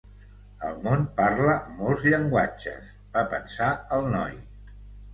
El 0.69 0.79
món 0.87 1.03
parla 1.19 1.59
molts 1.83 2.09
llenguatges, 2.15 2.91
va 3.15 3.27
pensar 3.37 3.73
el 4.01 4.13
noi. 4.19 4.39